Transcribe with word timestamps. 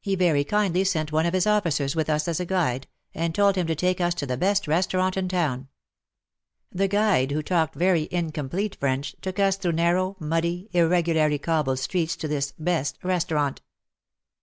He 0.00 0.14
very 0.14 0.42
kindly 0.42 0.84
sent 0.84 1.12
one 1.12 1.26
of 1.26 1.34
his 1.34 1.46
officers 1.46 1.94
with 1.94 2.08
us 2.08 2.26
as 2.26 2.40
guide, 2.40 2.86
and 3.12 3.34
told 3.34 3.56
him 3.56 3.66
to 3.66 3.74
take 3.74 4.00
us 4.00 4.14
to 4.14 4.24
the 4.24 4.38
best 4.38 4.66
restaurant 4.66 5.18
in 5.18 5.26
the 5.26 5.32
town. 5.32 5.68
The 6.72 6.88
guide, 6.88 7.30
who 7.30 7.42
talked 7.42 7.74
very 7.74 8.08
incomplete 8.10 8.78
French, 8.80 9.14
took 9.20 9.38
us 9.38 9.56
through 9.58 9.72
nar 9.72 9.96
row, 9.96 10.16
muddy, 10.18 10.70
irregularly 10.72 11.38
cobbled 11.38 11.78
streets 11.78 12.16
to 12.16 12.26
this" 12.26 12.52
best 12.72 12.98
restaurant." 13.02 13.60